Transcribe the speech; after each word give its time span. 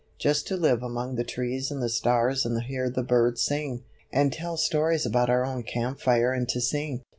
Just 0.17 0.47
to 0.47 0.57
live 0.57 0.81
among 0.81 1.13
the 1.13 1.23
trees 1.23 1.69
and 1.69 1.79
the 1.79 1.87
stars 1.87 2.43
and 2.43 2.59
hear 2.63 2.89
the 2.89 3.03
birds 3.03 3.43
sing, 3.43 3.83
and 4.11 4.33
tell 4.33 4.57
stories 4.57 5.05
about 5.05 5.29
our 5.29 5.45
own 5.45 5.61
camp 5.61 5.99
fire 5.99 6.33
and 6.33 6.49
to 6.49 6.59
sing." 6.59 7.03